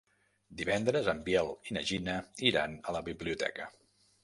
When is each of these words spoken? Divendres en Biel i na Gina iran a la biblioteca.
Divendres 0.61 1.09
en 1.13 1.21
Biel 1.27 1.51
i 1.69 1.77
na 1.77 1.85
Gina 1.91 2.17
iran 2.53 2.77
a 2.89 2.99
la 2.99 3.05
biblioteca. 3.13 3.71